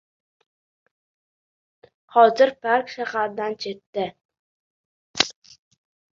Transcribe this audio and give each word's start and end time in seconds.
Hozir 2.15 2.53
park 2.65 2.87
shahardan 2.95 3.57
chetda 3.67 4.09